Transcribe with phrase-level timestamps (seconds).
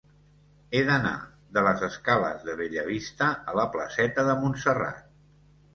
[0.77, 1.11] He d'anar
[1.57, 5.11] de les escales de Bellavista a la placeta de Montserrat.